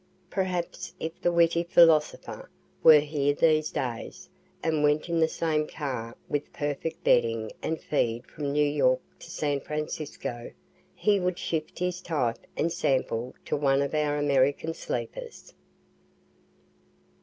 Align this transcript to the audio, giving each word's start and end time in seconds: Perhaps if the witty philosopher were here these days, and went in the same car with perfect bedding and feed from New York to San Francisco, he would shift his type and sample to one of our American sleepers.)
Perhaps 0.31 0.95
if 0.99 1.21
the 1.21 1.31
witty 1.31 1.61
philosopher 1.63 2.49
were 2.81 3.01
here 3.01 3.35
these 3.35 3.69
days, 3.69 4.27
and 4.63 4.81
went 4.81 5.09
in 5.09 5.19
the 5.19 5.27
same 5.27 5.67
car 5.67 6.17
with 6.27 6.51
perfect 6.51 7.03
bedding 7.03 7.51
and 7.61 7.79
feed 7.79 8.25
from 8.25 8.51
New 8.51 8.65
York 8.67 8.99
to 9.19 9.29
San 9.29 9.59
Francisco, 9.59 10.53
he 10.95 11.19
would 11.19 11.37
shift 11.37 11.77
his 11.77 12.01
type 12.01 12.47
and 12.57 12.71
sample 12.73 13.35
to 13.45 13.55
one 13.55 13.83
of 13.83 13.93
our 13.93 14.17
American 14.17 14.73
sleepers.) 14.73 15.53